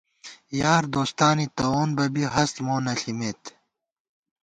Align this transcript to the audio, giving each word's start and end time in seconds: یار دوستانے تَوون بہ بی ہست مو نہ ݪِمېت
یار 0.61 0.83
دوستانے 0.93 1.45
تَوون 1.57 1.89
بہ 1.97 2.05
بی 2.13 2.23
ہست 2.33 2.55
مو 2.65 2.75
نہ 2.85 2.93
ݪِمېت 2.99 3.41